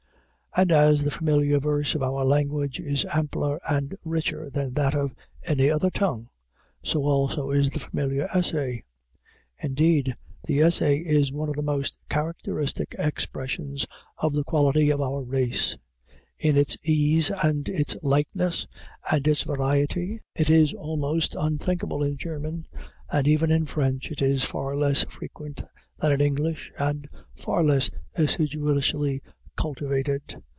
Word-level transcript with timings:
And 0.53 0.69
as 0.69 1.05
the 1.05 1.11
familiar 1.11 1.61
verse 1.61 1.95
of 1.95 2.03
our 2.03 2.25
language 2.25 2.77
is 2.77 3.05
ampler 3.05 3.57
and 3.69 3.95
richer 4.03 4.49
than 4.49 4.73
that 4.73 4.93
of 4.93 5.15
any 5.45 5.71
other 5.71 5.89
tongue, 5.89 6.27
so 6.83 7.03
also 7.05 7.51
is 7.51 7.69
the 7.69 7.79
familiar 7.79 8.27
essay. 8.33 8.83
Indeed, 9.59 10.13
the 10.43 10.59
essay 10.59 10.97
is 10.97 11.31
one 11.31 11.47
of 11.47 11.55
the 11.55 11.61
most 11.63 11.97
characteristic 12.09 12.93
expressions 12.99 13.87
of 14.17 14.33
the 14.33 14.43
quality 14.43 14.89
of 14.89 14.99
our 14.99 15.23
race. 15.23 15.77
In 16.37 16.57
its 16.57 16.77
ease 16.83 17.31
and 17.41 17.69
its 17.69 17.95
lightness 18.03 18.67
and 19.09 19.25
its 19.25 19.43
variety, 19.43 20.19
it 20.35 20.49
is 20.49 20.73
almost 20.73 21.33
unthinkable 21.33 22.03
in 22.03 22.17
German; 22.17 22.67
and 23.09 23.25
even 23.25 23.51
in 23.51 23.65
French 23.67 24.11
it 24.11 24.21
is 24.21 24.43
far 24.43 24.75
less 24.75 25.05
frequent 25.05 25.63
than 25.99 26.11
in 26.11 26.19
English 26.19 26.73
and 26.77 27.07
far 27.37 27.63
less 27.63 27.89
assiduously 28.15 29.21
cultivated. 29.57 30.41